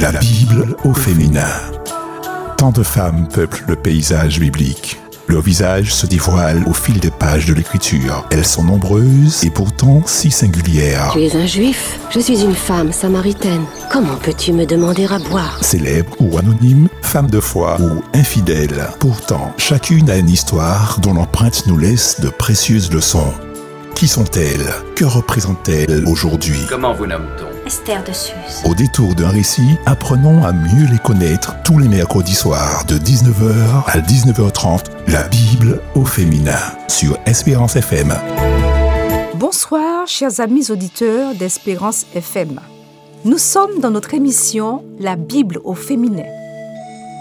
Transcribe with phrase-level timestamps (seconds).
[0.00, 1.42] La Bible au féminin.
[2.56, 5.00] Tant de femmes peuplent le paysage biblique.
[5.26, 8.24] Leur visage se dévoile au fil des pages de l'écriture.
[8.30, 11.10] Elles sont nombreuses et pourtant si singulières.
[11.14, 11.98] Tu es un juif?
[12.10, 13.64] Je suis une femme samaritaine.
[13.90, 15.58] Comment peux-tu me demander à boire?
[15.62, 18.86] Célèbres ou anonymes, femmes de foi ou infidèles.
[19.00, 23.34] Pourtant, chacune a une histoire dont l'empreinte nous laisse de précieuses leçons.
[23.96, 24.72] Qui sont-elles?
[24.94, 26.60] Que représentent-elles aujourd'hui?
[26.68, 27.57] Comment vous nomme-t-on?
[27.68, 28.62] Esther de Suse.
[28.64, 33.84] Au détour d'un récit, apprenons à mieux les connaître tous les mercredis soirs de 19h
[33.84, 34.86] à 19h30.
[35.08, 36.56] La Bible au féminin
[36.88, 38.14] sur Espérance FM.
[39.34, 42.58] Bonsoir, chers amis auditeurs d'Espérance FM.
[43.26, 46.24] Nous sommes dans notre émission La Bible au féminin.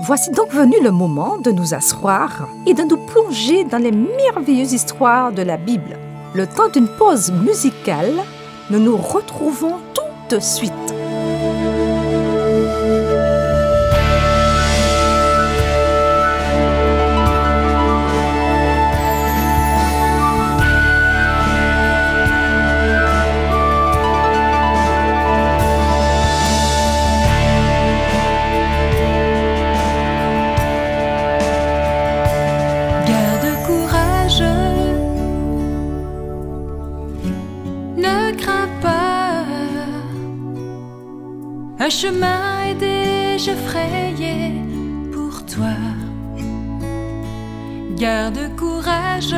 [0.06, 4.72] Voici donc venu le moment de nous asseoir et de nous plonger dans les merveilleuses
[4.72, 5.98] histoires de la Bible.
[6.34, 8.14] Le temps d'une pause musicale,
[8.70, 9.76] nous nous retrouvons
[10.30, 10.87] de suite.
[42.02, 44.52] Chemin est déjà frayé
[45.12, 45.78] pour toi.
[47.96, 49.34] Garde courage,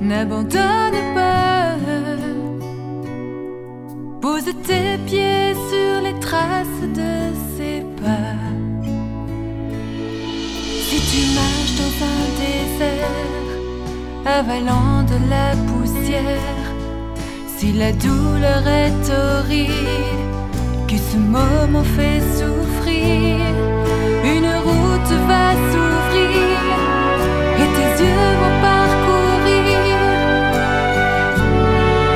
[0.00, 1.74] n'abandonne pas.
[4.20, 7.12] Pose tes pieds sur les traces de
[7.56, 8.38] ses pas.
[10.86, 13.50] Si tu marches dans un désert,
[14.38, 16.61] avalant de la poussière,
[17.62, 20.24] si la douleur est horrible,
[20.88, 23.38] que ce moment fait souffrir,
[24.34, 26.58] une route va s'ouvrir
[27.62, 29.96] et tes yeux vont parcourir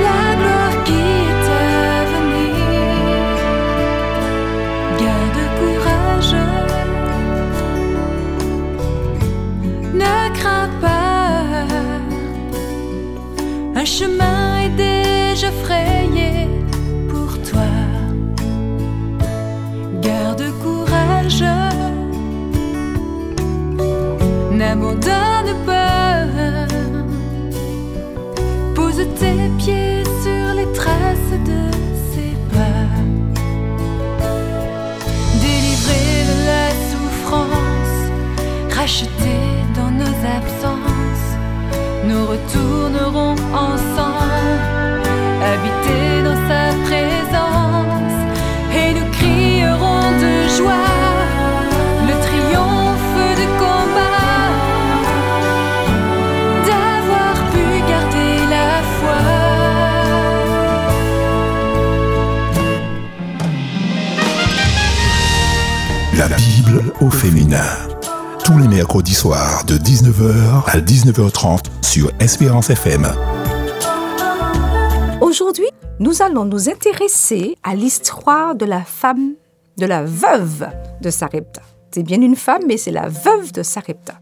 [0.07, 2.57] la gloire qui est à venir.
[5.03, 6.37] Garde courage.
[10.03, 11.69] Ne crains pas,
[13.81, 14.36] un chemin
[24.77, 26.27] n'abandonne pas.
[28.75, 31.63] Pose tes pieds sur les traces de
[32.11, 32.89] ses pas.
[35.41, 37.97] Délivré de la souffrance,
[38.75, 39.39] racheté
[39.75, 41.29] dans nos absences,
[42.07, 43.96] nous retournerons ensemble,
[67.01, 67.65] au féminin.
[68.45, 73.07] Tous les mercredis soirs de 19h à 19h30 sur Espérance FM.
[75.21, 75.69] Aujourd'hui,
[75.99, 79.33] nous allons nous intéresser à l'histoire de la femme,
[79.79, 80.69] de la veuve
[81.03, 81.63] de Sarepta.
[81.93, 84.15] C'est bien une femme, mais c'est la veuve de Sarepta.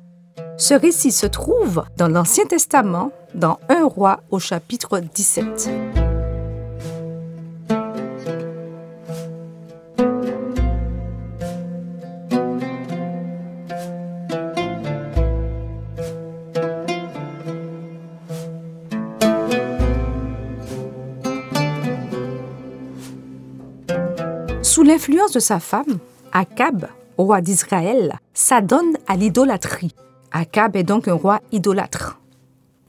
[0.56, 5.93] Ce récit se trouve dans l'Ancien Testament, dans 1 roi au chapitre 17.
[24.84, 25.96] Sous l'influence de sa femme,
[26.30, 29.94] Akab, roi d'Israël, s'adonne à l'idolâtrie.
[30.30, 32.20] Akab est donc un roi idolâtre.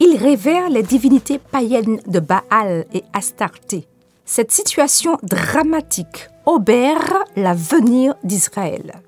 [0.01, 3.87] Il révère les divinités païennes de Baal et Astarté.
[4.25, 9.01] Cette situation dramatique obère l'avenir d'Israël.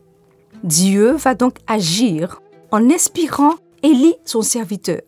[0.63, 2.41] Dieu va donc agir
[2.71, 5.01] en inspirant Élie, son serviteur.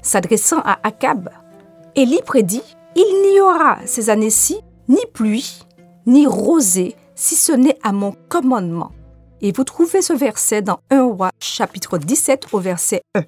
[0.00, 1.28] S'adressant à Akab,
[1.94, 2.62] Élie prédit
[2.94, 4.56] Il n'y aura ces années-ci
[4.88, 5.65] ni pluie,
[6.06, 8.92] ni rosée, si ce n'est à mon commandement.
[9.40, 13.22] Et vous trouvez ce verset dans 1 roi chapitre 17 au verset 1.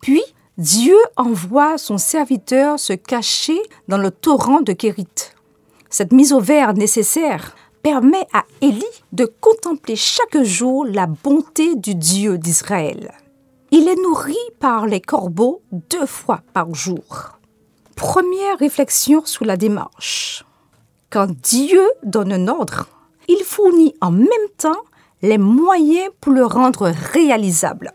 [0.00, 0.22] Puis
[0.58, 5.06] Dieu envoie son serviteur se cacher dans le torrent de Kérit.
[5.90, 11.94] Cette mise au vert nécessaire permet à Élie de contempler chaque jour la bonté du
[11.94, 13.12] Dieu d'Israël.
[13.70, 17.38] Il est nourri par les corbeaux deux fois par jour.
[17.96, 20.44] Première réflexion sur la démarche.
[21.12, 22.88] Quand Dieu donne un ordre,
[23.28, 24.80] il fournit en même temps
[25.20, 27.92] les moyens pour le rendre réalisable.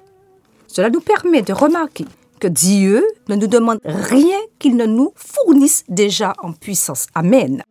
[0.68, 2.06] Cela nous permet de remarquer
[2.40, 7.08] que Dieu ne nous demande rien qu'il ne nous fournisse déjà en puissance.
[7.16, 7.64] Amen.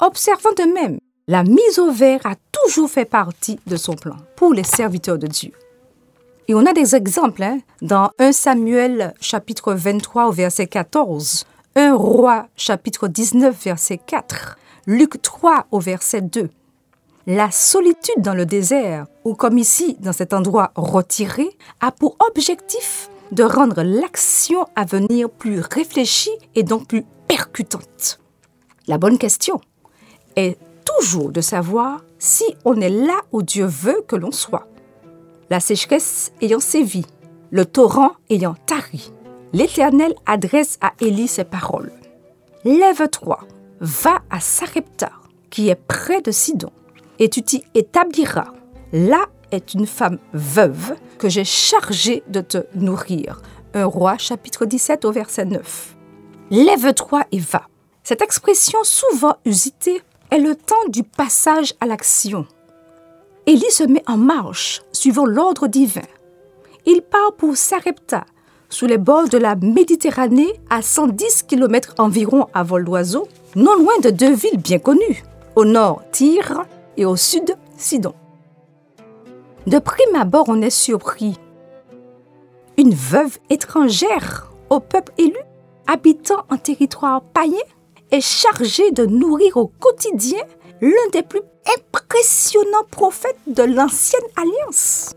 [0.00, 0.98] Observons de même,
[1.28, 5.28] la mise au vert a toujours fait partie de son plan pour les serviteurs de
[5.28, 5.52] Dieu.
[6.48, 11.46] Et on a des exemples hein, dans 1 Samuel chapitre 23 au verset 14,
[11.76, 14.56] 1 Roi chapitre 19 verset 4,
[14.86, 16.48] Luc 3 au verset 2.
[17.26, 21.50] La solitude dans le désert, ou comme ici dans cet endroit retiré,
[21.80, 28.20] a pour objectif de rendre l'action à venir plus réfléchie et donc plus percutante.
[28.88, 29.60] La bonne question
[30.36, 34.66] est toujours de savoir si on est là où Dieu veut que l'on soit.
[35.50, 37.04] La sécheresse ayant sévi,
[37.50, 39.12] le torrent ayant tari,
[39.52, 41.92] l'Éternel adresse à Élie ces paroles.
[42.64, 43.40] Lève-toi,
[43.80, 45.10] va à Sarepta,
[45.48, 46.70] qui est près de Sidon,
[47.18, 48.52] et tu t'y établiras.
[48.92, 53.40] Là est une femme veuve que j'ai chargée de te nourrir.
[53.74, 55.96] Un roi chapitre 17 au verset 9.
[56.50, 57.66] Lève-toi et va.
[58.02, 62.46] Cette expression souvent usitée est le temps du passage à l'action.
[63.46, 66.02] Élie se met en marche, suivant l'ordre divin.
[66.86, 68.24] Il part pour Sarepta,
[68.68, 73.26] sous les bords de la Méditerranée, à 110 km environ à vol d'oiseau,
[73.56, 75.24] non loin de deux villes bien connues,
[75.56, 76.64] au nord Tyr
[76.96, 78.14] et au sud Sidon.
[79.66, 81.38] De prime abord, on est surpris.
[82.76, 85.36] Une veuve étrangère au peuple élu,
[85.86, 87.58] habitant en territoire païen,
[88.10, 90.42] est chargée de nourrir au quotidien
[90.80, 91.42] l'un des plus
[91.76, 95.14] impressionnants prophètes de l'ancienne alliance.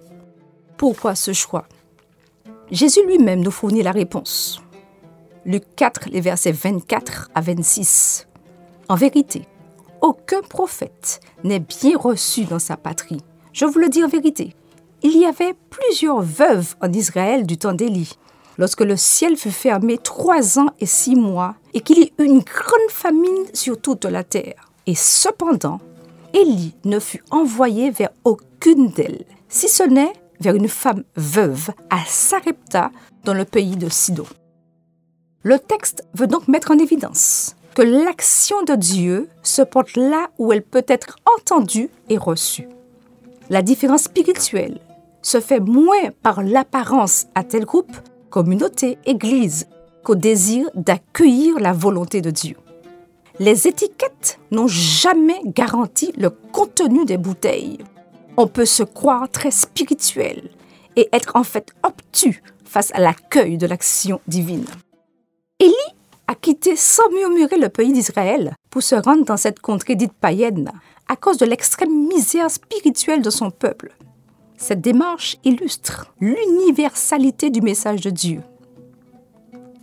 [0.78, 1.66] Pourquoi ce choix?
[2.72, 4.63] Jésus lui-même nous fournit la réponse.
[5.46, 8.28] Luc 4, les versets 24 à 26.
[8.88, 9.46] En vérité,
[10.02, 13.22] aucun prophète n'est bien reçu dans sa patrie.
[13.52, 14.56] Je vous le dis en vérité.
[15.02, 18.18] Il y avait plusieurs veuves en Israël du temps d'Élie,
[18.58, 22.40] lorsque le ciel fut fermé trois ans et six mois, et qu'il y eut une
[22.40, 24.72] grande famine sur toute la terre.
[24.88, 25.80] Et cependant,
[26.34, 32.00] Élie ne fut envoyé vers aucune d'elles, si ce n'est vers une femme veuve à
[32.06, 32.92] Sarepta,
[33.26, 34.26] dans le pays de Sidon.
[35.44, 40.52] Le texte veut donc mettre en évidence que l'action de Dieu se porte là où
[40.52, 42.68] elle peut être entendue et reçue.
[43.50, 44.80] La différence spirituelle
[45.22, 47.96] se fait moins par l'apparence à tel groupe,
[48.30, 49.68] communauté, église,
[50.04, 52.56] qu'au désir d'accueillir la volonté de Dieu.
[53.40, 57.80] Les étiquettes n'ont jamais garanti le contenu des bouteilles
[58.38, 60.50] on peut se croire très spirituel
[60.96, 64.66] et être en fait obtus face à l'accueil de l'action divine.
[65.64, 65.74] Élie
[66.28, 70.70] a quitté sans murmurer le pays d'Israël pour se rendre dans cette contrée dite païenne
[71.08, 73.96] à cause de l'extrême misère spirituelle de son peuple.
[74.58, 78.42] Cette démarche illustre l'universalité du message de Dieu.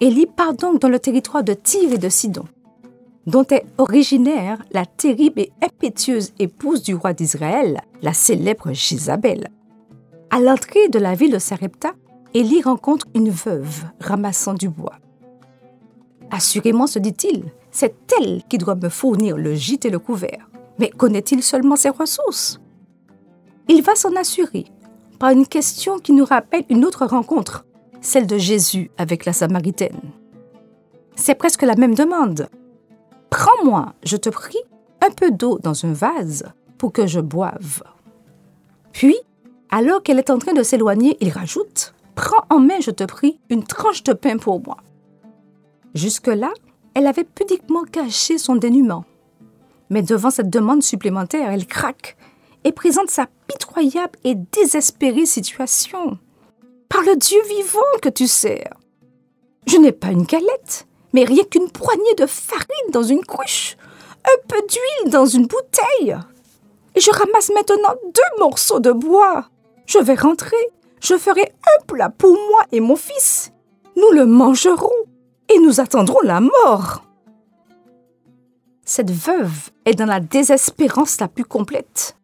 [0.01, 2.45] Élie part donc dans le territoire de Tyr et de Sidon,
[3.27, 9.49] dont est originaire la terrible et impétueuse épouse du roi d'Israël, la célèbre Jézabel.
[10.29, 11.93] À l'entrée de la ville de Sarepta,
[12.35, 14.99] Élie rencontre une veuve ramassant du bois.
[16.31, 20.49] Assurément, se dit-il, c'est elle qui doit me fournir le gîte et le couvert.
[20.79, 22.61] Mais connaît-il seulement ses ressources?
[23.69, 24.67] Il va s'en assurer
[25.19, 27.67] par une question qui nous rappelle une autre rencontre,
[28.01, 30.01] celle de Jésus avec la Samaritaine.
[31.15, 32.49] C'est presque la même demande.
[33.29, 34.59] Prends-moi, je te prie,
[35.03, 36.45] un peu d'eau dans un vase
[36.79, 37.83] pour que je boive.
[38.93, 39.17] Puis,
[39.71, 43.39] alors qu'elle est en train de s'éloigner, il rajoute Prends en main, je te prie,
[43.51, 44.79] une tranche de pain pour moi.
[45.95, 46.53] Jusque-là,
[46.95, 49.05] elle avait pudiquement caché son dénuement.
[49.91, 52.17] Mais devant cette demande supplémentaire, elle craque
[52.65, 56.19] et présente sa pitoyable et désespérée situation.
[56.89, 58.75] Par le Dieu vivant que tu sers.
[59.67, 63.77] Je n'ai pas une galette, mais rien qu'une poignée de farine dans une couche,
[64.25, 66.17] un peu d'huile dans une bouteille.
[66.95, 69.47] Et je ramasse maintenant deux morceaux de bois.
[69.87, 70.57] Je vais rentrer,
[71.01, 73.53] je ferai un plat pour moi et mon fils.
[73.97, 74.91] Nous le mangerons
[75.53, 77.05] et nous attendrons la mort.
[78.85, 82.17] Cette veuve est dans la désespérance la plus complète.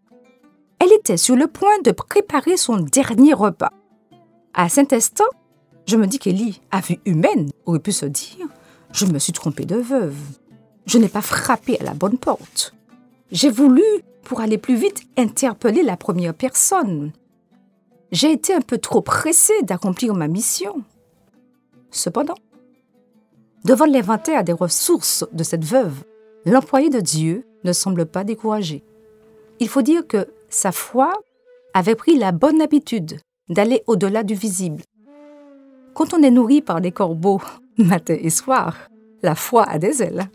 [0.79, 3.73] Elle était sur le point de préparer son dernier repas.
[4.55, 5.25] À cet instant,
[5.87, 8.49] je me dis qu'Élie, à vue humaine, aurait pu se dire
[8.93, 10.17] je me suis trompée de veuve.
[10.87, 12.75] Je n'ai pas frappé à la bonne porte.
[13.31, 13.83] J'ai voulu,
[14.23, 17.13] pour aller plus vite, interpeller la première personne.
[18.13, 20.83] J'ai été un peu trop pressée d'accomplir ma mission.
[21.91, 22.37] Cependant,
[23.67, 26.05] devant l'inventaire des ressources de cette veuve,
[26.45, 28.85] l'employé de Dieu ne semble pas découragé.
[29.59, 31.13] Il faut dire que sa foi
[31.75, 33.19] avait pris la bonne habitude
[33.49, 34.85] d'aller au-delà du visible.
[35.95, 37.41] Quand on est nourri par des corbeaux
[37.77, 38.89] matin et soir,
[39.23, 40.31] la foi a des ailes.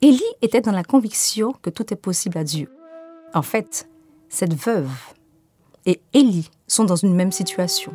[0.00, 2.70] Élie était dans la conviction que tout est possible à Dieu.
[3.34, 3.86] En fait,
[4.30, 4.90] cette veuve
[5.84, 7.92] et Élie sont dans une même situation.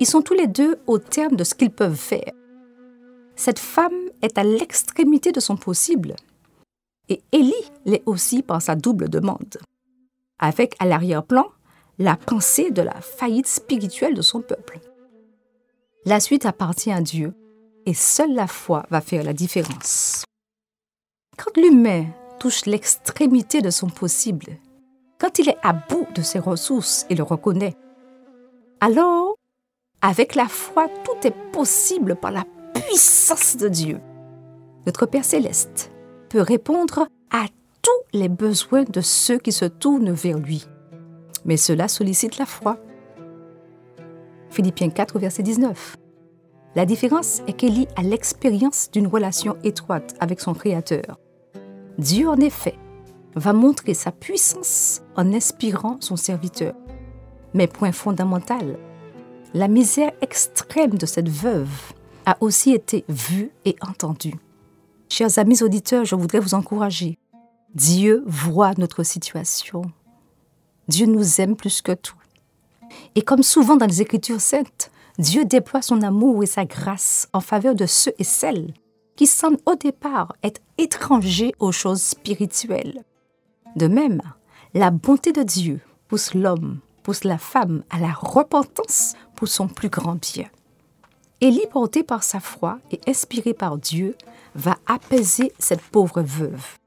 [0.00, 2.32] Ils sont tous les deux au terme de ce qu'ils peuvent faire.
[3.36, 6.14] Cette femme est à l'extrémité de son possible.
[7.08, 7.52] Et Élie
[7.84, 9.58] l'est aussi par sa double demande.
[10.38, 11.46] Avec à l'arrière-plan
[11.98, 14.80] la pensée de la faillite spirituelle de son peuple.
[16.04, 17.34] La suite appartient à Dieu
[17.86, 20.24] et seule la foi va faire la différence.
[21.36, 22.06] Quand l'humain
[22.38, 24.58] touche l'extrémité de son possible,
[25.18, 27.76] quand il est à bout de ses ressources et le reconnaît,
[28.80, 29.36] alors,
[30.00, 34.00] avec la foi, tout est possible par la puissance de Dieu.
[34.86, 35.92] Notre Père céleste
[36.28, 37.46] peut répondre à
[37.82, 40.66] tous les besoins de ceux qui se tournent vers lui.
[41.44, 42.78] Mais cela sollicite la foi.
[44.50, 45.96] Philippiens 4, verset 19.
[46.74, 51.18] La différence est qu'Élie a l'expérience d'une relation étroite avec son Créateur.
[51.98, 52.76] Dieu, en effet,
[53.34, 56.74] va montrer sa puissance en inspirant son serviteur.
[57.54, 58.78] Mais point fondamental,
[59.54, 61.92] la misère extrême de cette veuve
[62.26, 64.34] a aussi été vue et entendue.
[65.08, 67.18] Chers amis auditeurs, je voudrais vous encourager.
[67.74, 69.82] Dieu voit notre situation.
[70.88, 72.16] Dieu nous aime plus que tout.
[73.14, 77.40] Et comme souvent dans les Écritures saintes, Dieu déploie son amour et sa grâce en
[77.40, 78.74] faveur de ceux et celles
[79.16, 83.04] qui semblent au départ être étrangers aux choses spirituelles.
[83.76, 84.22] De même,
[84.74, 89.90] la bonté de Dieu pousse l'homme, pousse la femme à la repentance pour son plus
[89.90, 90.48] grand bien.
[91.42, 94.14] Élie, porté par sa foi et inspiré par Dieu,
[94.54, 96.78] va apaiser cette pauvre veuve.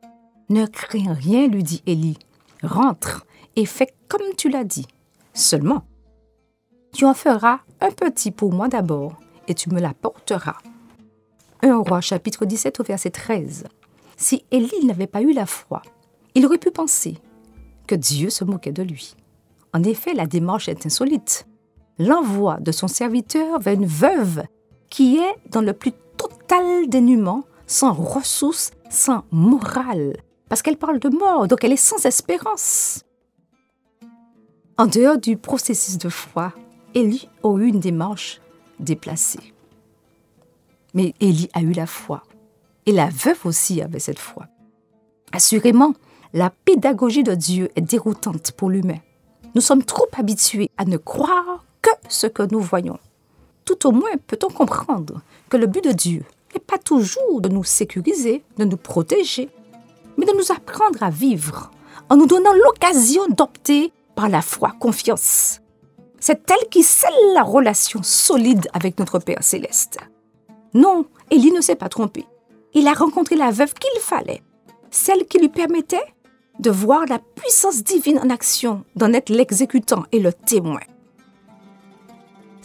[0.47, 2.17] Ne crains rien, lui dit Élie.
[2.63, 3.25] Rentre
[3.57, 4.87] et fais comme tu l'as dit.
[5.33, 5.83] Seulement,
[6.93, 9.19] tu en feras un petit pour moi d'abord,
[9.49, 10.59] et tu me l'apporteras.
[11.61, 13.65] 1 roi chapitre 17 au verset 13.
[14.15, 15.81] Si Élie n'avait pas eu la foi,
[16.33, 17.17] il aurait pu penser
[17.87, 19.17] que Dieu se moquait de lui.
[19.73, 21.45] En effet, la démarche est insolite.
[21.97, 24.43] L'envoi de son serviteur vers une veuve
[24.89, 30.17] qui est dans le plus total dénuement, sans ressources, sans morale,
[30.49, 33.03] parce qu'elle parle de mort, donc elle est sans espérance.
[34.77, 36.53] En dehors du processus de foi,
[36.93, 38.41] Élie a eu une démarche
[38.79, 39.53] déplacée.
[40.93, 42.23] Mais Élie a eu la foi.
[42.85, 44.47] Et la veuve aussi avait cette foi.
[45.31, 45.93] Assurément,
[46.33, 48.99] la pédagogie de Dieu est déroutante pour l'humain.
[49.55, 51.65] Nous sommes trop habitués à ne croire
[52.09, 52.99] ce que nous voyons.
[53.65, 57.63] Tout au moins peut-on comprendre que le but de Dieu n'est pas toujours de nous
[57.63, 59.49] sécuriser, de nous protéger,
[60.17, 61.71] mais de nous apprendre à vivre
[62.09, 65.61] en nous donnant l'occasion d'opter par la foi confiance
[66.25, 69.99] c'est elle qui scelle la relation solide avec notre Père céleste.
[70.73, 72.25] Non, Élie ne s'est pas trompé.
[72.73, 74.41] Il a rencontré la veuve qu'il fallait,
[74.89, 76.15] celle qui lui permettait
[76.57, 80.79] de voir la puissance divine en action, d'en être l'exécutant et le témoin.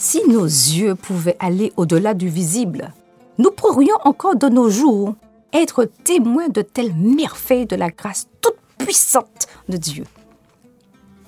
[0.03, 2.95] Si nos yeux pouvaient aller au-delà du visible,
[3.37, 5.15] nous pourrions encore de nos jours
[5.53, 10.05] être témoins de telles merveilles de la grâce toute puissante de Dieu.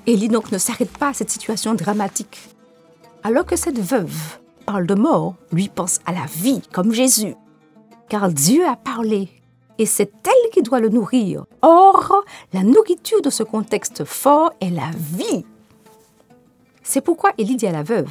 [0.07, 2.49] Élie donc ne s'arrête pas à cette situation dramatique.
[3.23, 7.35] Alors que cette veuve parle de mort, lui pense à la vie comme Jésus.
[8.09, 9.29] Car Dieu a parlé
[9.77, 11.45] et c'est elle qui doit le nourrir.
[11.61, 12.25] Or,
[12.55, 15.45] la nourriture de ce contexte fort est la vie.
[16.83, 18.11] C'est pourquoi Élie dit à la veuve,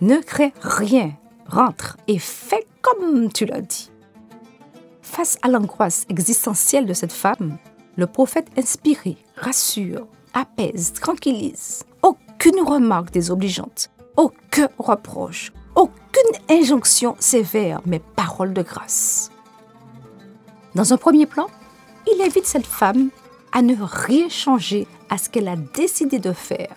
[0.00, 1.12] ne crée rien,
[1.46, 3.90] rentre et fais comme tu l'as dit.
[5.02, 7.58] Face à l'angoisse existentielle de cette femme,
[7.96, 11.84] le prophète inspiré rassure apaise, tranquillise.
[12.02, 19.30] Aucune remarque désobligeante, aucun reproche, aucune injonction sévère, mais parole de grâce.
[20.74, 21.48] Dans un premier plan,
[22.06, 23.10] il invite cette femme
[23.52, 26.74] à ne rien changer à ce qu'elle a décidé de faire.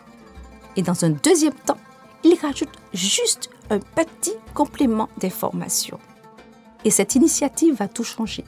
[0.75, 1.77] Et dans un deuxième temps,
[2.23, 5.99] il rajoute juste un petit complément d'information.
[6.85, 8.45] Et cette initiative va tout changer.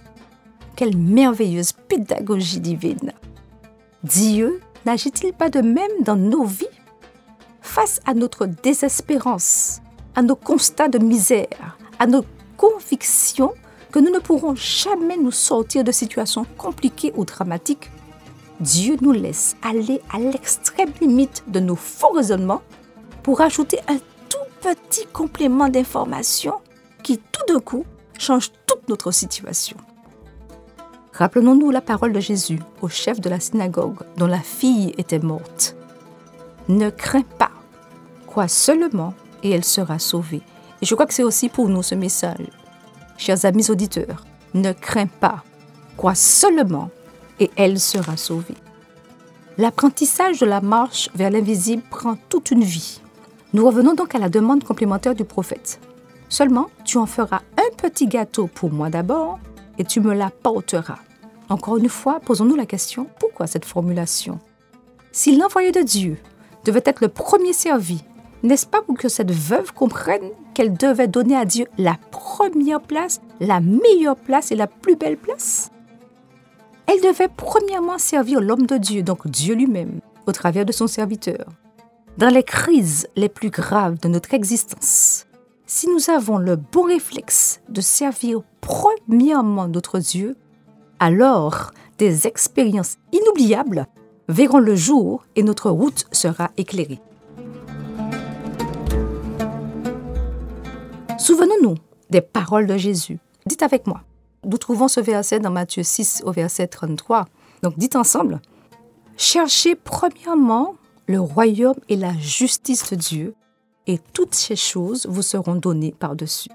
[0.76, 3.14] Quelle merveilleuse pédagogie divine.
[4.04, 6.66] Dieu n'agit-il pas de même dans nos vies?
[7.62, 9.82] Face à notre désespérance,
[10.16, 12.26] à nos constats de misère, à nos
[12.58, 13.54] convictions
[13.92, 17.90] que nous ne pourrons jamais nous sortir de situations compliquées ou dramatiques,
[18.60, 22.62] Dieu nous laisse aller à l'extrême limite de nos faux raisonnements
[23.26, 23.98] pour ajouter un
[24.30, 26.62] tout petit complément d'information
[27.02, 27.84] qui tout d'un coup
[28.20, 29.78] change toute notre situation.
[31.12, 35.76] Rappelons-nous la parole de Jésus au chef de la synagogue dont la fille était morte.
[36.68, 37.50] Ne crains pas,
[38.28, 40.44] crois seulement et elle sera sauvée.
[40.84, 42.46] Et je crois que c'est aussi pour nous ce message.
[43.18, 45.44] Chers amis auditeurs, ne crains pas,
[45.98, 46.92] crois seulement
[47.40, 48.58] et elle sera sauvée.
[49.58, 53.02] L'apprentissage de la marche vers l'invisible prend toute une vie.
[53.56, 55.80] Nous revenons donc à la demande complémentaire du prophète.
[56.28, 59.40] Seulement, tu en feras un petit gâteau pour moi d'abord
[59.78, 61.00] et tu me l'apporteras.
[61.48, 64.40] Encore une fois, posons-nous la question, pourquoi cette formulation?
[65.14, 66.18] Si l'envoyé de Dieu
[66.66, 68.04] devait être le premier servi,
[68.44, 73.22] n'est-ce pas pour que cette veuve comprenne qu'elle devait donner à Dieu la première place,
[73.40, 75.72] la meilleure place et la plus belle place?
[76.88, 81.46] Elle devait premièrement servir l'homme de Dieu, donc Dieu lui-même, au travers de son serviteur.
[82.18, 85.26] Dans les crises les plus graves de notre existence,
[85.66, 90.38] si nous avons le bon réflexe de servir premièrement notre Dieu,
[91.02, 93.88] alors des expériences inoubliables
[94.30, 97.02] verront le jour et notre route sera éclairée.
[101.18, 101.76] Souvenons-nous
[102.12, 103.20] des paroles de Jésus.
[103.46, 104.04] Dites avec moi.
[104.46, 107.26] Nous trouvons ce verset dans Matthieu 6 au verset 33.
[107.62, 108.40] Donc dites ensemble.
[109.18, 110.76] Cherchez premièrement
[111.08, 113.36] le royaume et la justice de Dieu,
[113.88, 116.50] et toutes ces choses vous seront données par-dessus.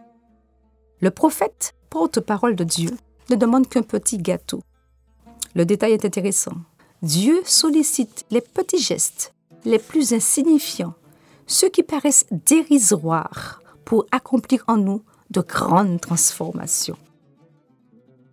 [1.01, 2.91] Le prophète, porte-parole de Dieu,
[3.31, 4.63] ne demande qu'un petit gâteau.
[5.55, 6.57] Le détail est intéressant.
[7.03, 10.95] Dieu sollicite les petits gestes les plus insignifiants,
[11.47, 16.97] ceux qui paraissent dérisoires, pour accomplir en nous de grandes transformations.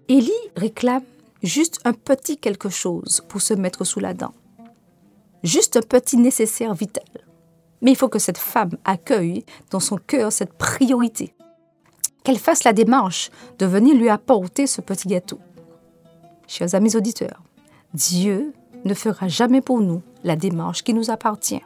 [0.07, 1.03] Élie réclame
[1.41, 4.33] juste un petit quelque chose pour se mettre sous la dent,
[5.43, 7.05] juste un petit nécessaire vital.
[7.81, 11.33] Mais il faut que cette femme accueille dans son cœur cette priorité
[12.27, 15.39] qu'elle fasse la démarche de venir lui apporter ce petit gâteau.
[16.45, 17.41] Chers amis auditeurs,
[17.93, 18.51] Dieu
[18.83, 21.63] ne fera jamais pour nous la démarche qui nous appartient,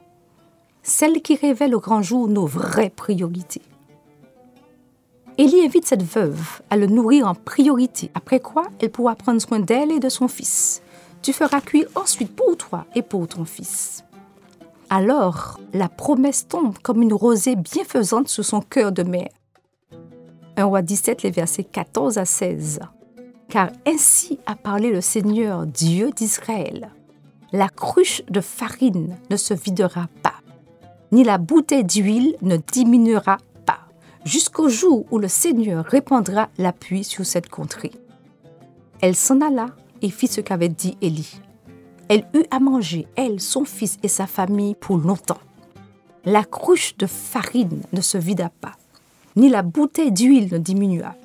[0.83, 3.63] celle qui révèle au grand jour nos vraies priorités.
[5.39, 9.59] Élie invite cette veuve à le nourrir en priorité, après quoi elle pourra prendre soin
[9.59, 10.83] d'elle et de son fils.
[11.21, 14.03] Tu feras cuire ensuite pour toi et pour ton fils.
[14.89, 19.29] Alors, la promesse tombe comme une rosée bienfaisante sur son cœur de mère.
[20.57, 22.79] 1 roi 17, les versets 14 à 16.
[23.49, 26.89] Car ainsi a parlé le Seigneur Dieu d'Israël.
[27.51, 30.35] La cruche de farine ne se videra pas,
[31.11, 33.79] ni la bouteille d'huile ne diminuera pas,
[34.25, 37.91] jusqu'au jour où le Seigneur répandra l'appui sur cette contrée.
[39.01, 39.67] Elle s'en alla
[40.01, 41.39] et fit ce qu'avait dit Élie.
[42.09, 45.39] Elle eut à manger, elle, son fils et sa famille pour longtemps.
[46.25, 48.73] La cruche de farine ne se vida pas,
[49.35, 51.15] ni la bouteille d'huile ne diminua,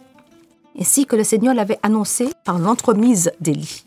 [0.79, 3.85] ainsi que le Seigneur l'avait annoncé par l'entremise d'Élie.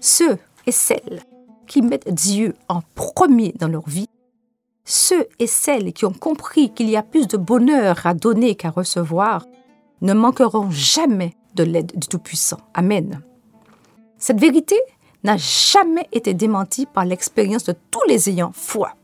[0.00, 1.22] Ceux et celles
[1.66, 4.08] qui mettent Dieu en premier dans leur vie,
[4.84, 8.70] ceux et celles qui ont compris qu'il y a plus de bonheur à donner qu'à
[8.70, 9.44] recevoir,
[10.00, 12.58] ne manqueront jamais de l'aide du Tout-Puissant.
[12.72, 13.20] Amen.
[14.18, 14.76] Cette vérité
[15.24, 18.94] n'a jamais été démentie par l'expérience de tous les ayants foi.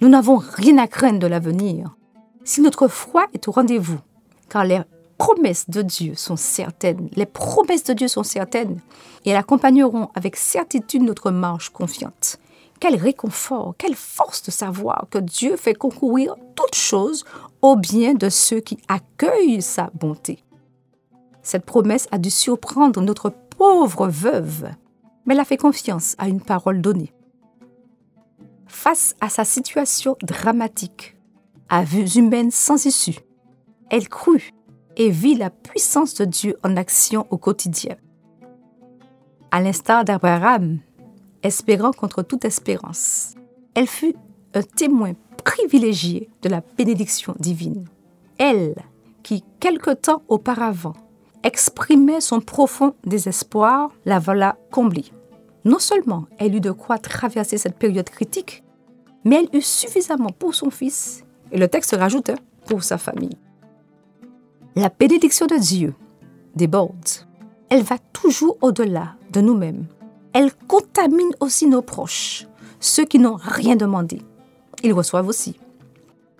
[0.00, 1.96] Nous n'avons rien à craindre de l'avenir,
[2.44, 3.98] si notre foi est au rendez-vous,
[4.48, 4.80] car les
[5.18, 8.80] promesses de Dieu sont certaines, les promesses de Dieu sont certaines,
[9.24, 12.38] et elles accompagneront avec certitude notre marche confiante.
[12.80, 17.24] Quel réconfort, quelle force de savoir que Dieu fait concourir toutes choses
[17.62, 20.44] au bien de ceux qui accueillent sa bonté.
[21.42, 23.32] Cette promesse a dû surprendre notre
[23.64, 24.68] pauvre veuve,
[25.24, 27.14] mais elle a fait confiance à une parole donnée.
[28.66, 31.16] Face à sa situation dramatique,
[31.70, 33.18] à vues humaines sans issue.
[33.88, 34.52] Elle crut
[34.98, 37.96] et vit la puissance de Dieu en action au quotidien.
[39.50, 40.80] À l'instar d'Abraham,
[41.42, 43.32] espérant contre toute espérance,
[43.74, 44.14] elle fut
[44.52, 47.86] un témoin privilégié de la bénédiction divine.
[48.36, 48.74] Elle,
[49.22, 50.96] qui quelque temps auparavant
[51.44, 55.12] exprimait son profond désespoir, la voilà comblée.
[55.64, 58.64] Non seulement elle eut de quoi traverser cette période critique,
[59.24, 62.32] mais elle eut suffisamment pour son fils et le texte rajoute
[62.66, 63.38] pour sa famille.
[64.74, 65.94] La bénédiction de Dieu
[66.56, 67.08] déborde.
[67.68, 69.86] Elle va toujours au-delà de nous-mêmes.
[70.32, 72.46] Elle contamine aussi nos proches,
[72.80, 74.20] ceux qui n'ont rien demandé.
[74.82, 75.58] Ils reçoivent aussi.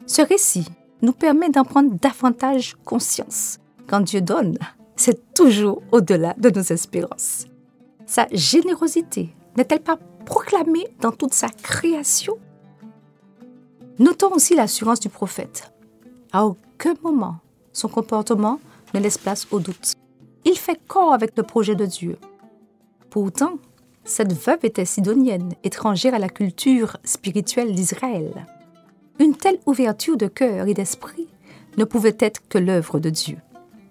[0.06, 0.66] Ce récit
[1.00, 3.58] nous permet d'en prendre davantage conscience.
[3.86, 4.58] Quand Dieu donne,
[4.96, 7.46] c'est toujours au-delà de nos espérances.
[8.06, 12.38] Sa générosité n'est-elle pas proclamée dans toute sa création?
[13.98, 15.72] Notons aussi l'assurance du prophète.
[16.32, 17.36] À aucun moment,
[17.72, 18.60] son comportement
[18.92, 19.94] ne laisse place au doute.
[20.44, 22.18] Il fait corps avec le projet de Dieu.
[23.10, 23.54] Pourtant,
[24.04, 28.46] cette veuve était sidonienne, étrangère à la culture spirituelle d'Israël.
[29.18, 31.28] Une telle ouverture de cœur et d'esprit
[31.78, 33.38] ne pouvait être que l'œuvre de Dieu.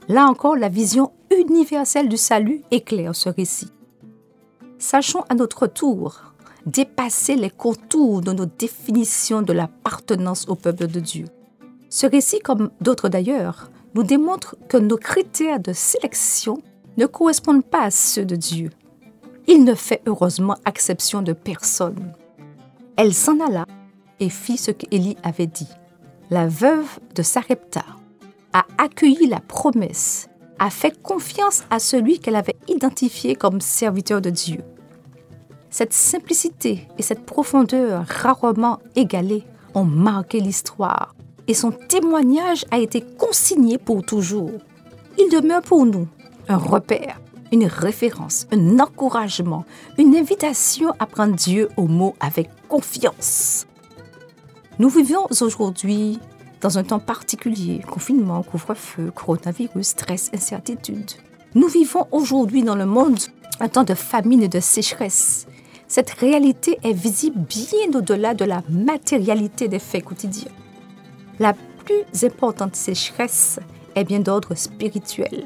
[0.10, 3.72] Là encore, la vision universelle du salut éclaire ce récit.
[4.78, 6.34] Sachons à notre tour
[6.66, 11.26] dépasser les contours de nos définitions de l'appartenance au peuple de Dieu.
[11.90, 16.62] Ce récit, comme d'autres d'ailleurs, nous démontre que nos critères de sélection
[16.98, 18.72] ne correspondent pas à ceux de Dieu.
[19.48, 22.14] Il ne fait heureusement exception de personne.
[22.96, 23.66] Elle s'en alla
[24.20, 25.70] et fit ce qu'Élie avait dit.
[26.30, 27.84] La veuve de Sarepta
[28.54, 34.30] a accueilli la promesse, a fait confiance à celui qu'elle avait identifié comme serviteur de
[34.30, 34.62] Dieu.
[35.70, 41.16] Cette simplicité et cette profondeur rarement égalées ont marqué l'histoire
[41.48, 44.52] et son témoignage a été consigné pour toujours.
[45.18, 46.08] Il demeure pour nous
[46.48, 47.20] un repère,
[47.52, 49.66] une référence, un encouragement,
[49.98, 53.66] une invitation à prendre Dieu au mot avec confiance.
[54.80, 56.20] Nous vivons aujourd'hui
[56.64, 61.12] dans un temps particulier, confinement, couvre-feu, coronavirus, stress, incertitude.
[61.56, 63.20] Nous vivons aujourd'hui dans le monde
[63.60, 65.46] un temps de famine et de sécheresse.
[65.90, 70.52] Cette réalité est visible bien au-delà de la matérialité des faits quotidiens.
[71.38, 73.60] La plus importante sécheresse
[73.96, 75.46] est bien d'ordre spirituel.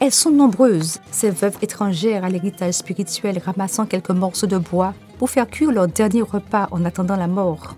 [0.00, 5.30] Elles sont nombreuses, ces veuves étrangères à l'héritage spirituel ramassant quelques morceaux de bois pour
[5.30, 7.76] faire cuire leur dernier repas en attendant la mort.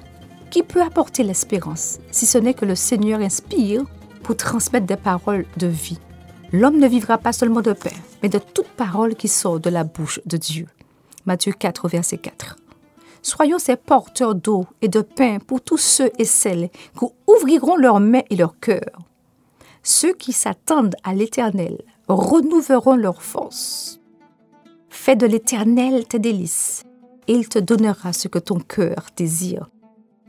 [0.50, 3.84] Qui peut apporter l'espérance si ce n'est que le Seigneur inspire
[4.22, 5.98] pour transmettre des paroles de vie
[6.52, 9.84] L'homme ne vivra pas seulement de pain, mais de toute parole qui sort de la
[9.84, 10.66] bouche de Dieu.
[11.24, 12.56] Matthieu 4, verset 4.
[13.22, 18.00] Soyons ces porteurs d'eau et de pain pour tous ceux et celles qui ouvriront leurs
[18.00, 18.98] mains et leurs cœurs.
[19.84, 24.00] Ceux qui s'attendent à l'Éternel renouvelleront leur force.
[24.88, 26.82] Fais de l'Éternel tes délices,
[27.28, 29.70] et il te donnera ce que ton cœur désire.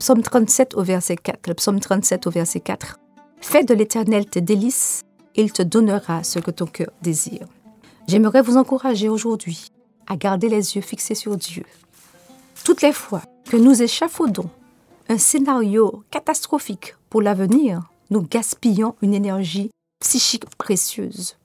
[0.02, 1.46] Psaume 37 au verset 4.
[1.46, 2.98] Le psaume 37 au verset 4.
[3.40, 5.02] Fais de l'Éternel tes délices,
[5.36, 7.46] et il te donnera ce que ton cœur désire.
[8.08, 9.68] J'aimerais vous encourager aujourd'hui
[10.08, 11.62] à garder les yeux fixés sur Dieu.
[12.64, 14.50] Toutes les fois que nous échafaudons
[15.08, 21.36] un scénario catastrophique pour l'avenir, nous gaspillons une énergie psychique précieuse.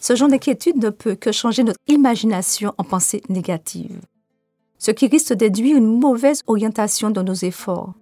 [0.00, 4.00] Ce genre d'inquiétude ne peut que changer notre imagination en pensée négative,
[4.80, 7.92] ce qui risque d'induire une mauvaise orientation dans nos efforts.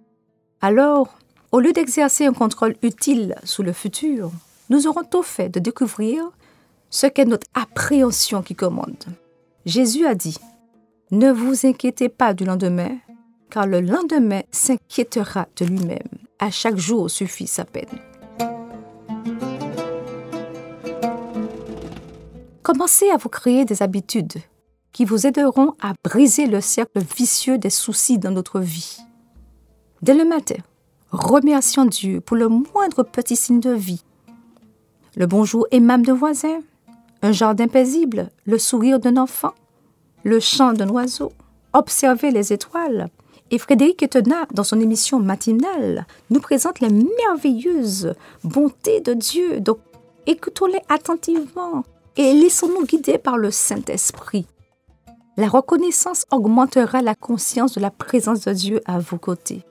[0.61, 1.19] Alors,
[1.51, 4.31] au lieu d'exercer un contrôle utile sur le futur,
[4.69, 6.31] nous aurons tôt fait de découvrir
[6.89, 9.03] ce qu'est notre appréhension qui commande.
[9.65, 10.37] Jésus a dit,
[11.11, 12.97] Ne vous inquiétez pas du lendemain,
[13.49, 16.07] car le lendemain s'inquiétera de lui-même.
[16.39, 17.99] À chaque jour suffit sa peine.
[22.63, 24.37] Commencez à vous créer des habitudes
[24.99, 28.97] qui vous aideront à briser le cercle vicieux des soucis dans notre vie.
[30.01, 30.57] Dès le matin,
[31.11, 34.03] remercions Dieu pour le moindre petit signe de vie.
[35.15, 36.59] Le bonjour aimable de voisin,
[37.21, 39.53] un jardin paisible, le sourire d'un enfant,
[40.25, 41.31] le chant d'un oiseau,
[41.71, 43.07] observer les étoiles.
[43.51, 49.61] Et Frédéric Etena, dans son émission matinale, nous présente les merveilleuses bontés de Dieu.
[49.61, 49.79] Donc,
[50.27, 51.85] écoutons-les attentivement
[52.17, 54.45] et laissons-nous guider par le Saint-Esprit.
[55.39, 59.63] La reconnaissance augmentera la conscience de la présence de Dieu à vos côtés.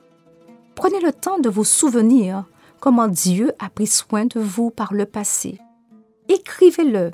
[0.75, 2.47] Prenez le temps de vous souvenir
[2.81, 5.61] comment Dieu a pris soin de vous par le passé.
[6.31, 7.11] Écrivez-le,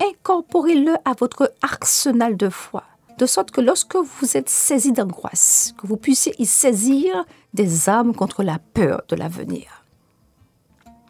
[0.00, 2.84] incorporez-le à votre arsenal de foi,
[3.18, 8.14] de sorte que lorsque vous êtes saisi d'angoisse, que vous puissiez y saisir des armes
[8.14, 9.82] contre la peur de l'avenir.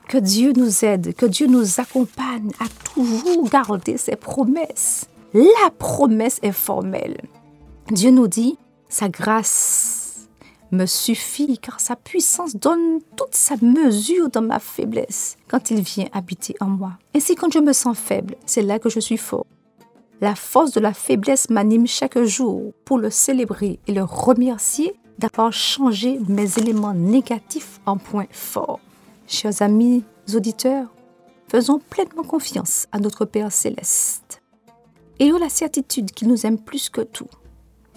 [0.08, 5.06] Que Dieu nous aide, que Dieu nous accompagne à toujours garder ses promesses.
[5.34, 7.20] La promesse est formelle.
[7.90, 10.28] Dieu nous dit, sa grâce
[10.72, 16.08] me suffit car sa puissance donne toute sa mesure dans ma faiblesse quand il vient
[16.12, 16.92] habiter en moi.
[17.14, 19.46] Ainsi quand je me sens faible, c'est là que je suis fort.
[20.20, 25.52] La force de la faiblesse m'anime chaque jour pour le célébrer et le remercier d'avoir
[25.52, 28.80] changé mes éléments négatifs en points forts.
[29.26, 30.88] Chers amis auditeurs,
[31.48, 34.42] faisons pleinement confiance à notre Père céleste.
[35.20, 37.28] Ayons la certitude qu'il nous aime plus que tout.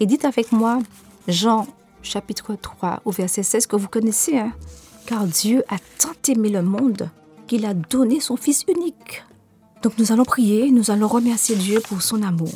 [0.00, 0.80] Et dites avec moi,
[1.28, 1.66] Jean
[2.02, 4.52] chapitre 3 au verset 16 que vous connaissez, hein?
[5.06, 7.10] car Dieu a tant aimé le monde
[7.46, 9.24] qu'il a donné son Fils unique.
[9.82, 12.52] Donc nous allons prier, nous allons remercier Dieu pour son amour.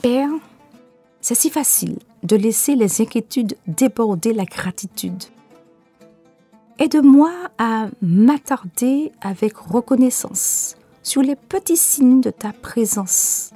[0.00, 0.30] Père,
[1.20, 5.24] c'est si facile de laisser les inquiétudes déborder la gratitude.
[6.78, 13.50] Aide-moi à m'attarder avec reconnaissance sur les petits signes de ta présence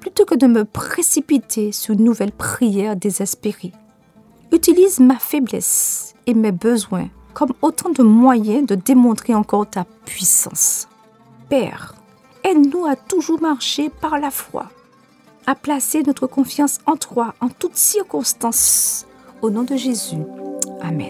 [0.00, 3.72] plutôt que de me précipiter sur une nouvelle prière désespérée.
[4.52, 10.88] Utilise ma faiblesse et mes besoins comme autant de moyens de démontrer encore ta puissance.
[11.48, 11.94] Père,
[12.44, 14.70] aide-nous à toujours marcher par la foi,
[15.46, 19.06] à placer notre confiance en toi en toutes circonstances.
[19.42, 20.22] Au nom de Jésus.
[20.80, 21.08] Amen.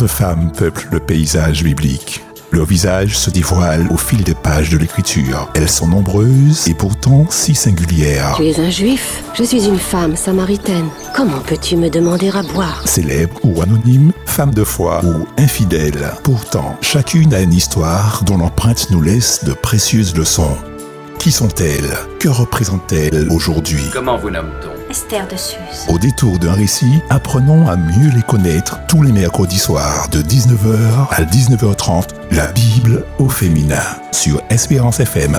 [0.00, 2.24] De femmes peuplent le paysage biblique.
[2.52, 5.48] Leur visage se dévoile au fil des pages de l'écriture.
[5.54, 8.34] Elles sont nombreuses et pourtant si singulières.
[8.36, 9.22] Tu es un juif?
[9.34, 10.88] Je suis une femme samaritaine.
[11.14, 12.82] Comment peux-tu me demander à boire?
[12.88, 16.12] Célèbres ou anonymes, femmes de foi ou infidèles.
[16.24, 20.56] Pourtant, chacune a une histoire dont l'empreinte nous laisse de précieuses leçons.
[21.18, 21.94] Qui sont-elles?
[22.18, 23.84] Que représentent-elles aujourd'hui?
[23.92, 24.79] Comment vous nomme-t-on?
[24.90, 25.36] Esther de.
[25.88, 31.06] Au détour d'un récit, apprenons à mieux les connaître tous les mercredis soirs de 19h
[31.10, 35.38] à 19h30, la Bible au féminin sur Espérance FM.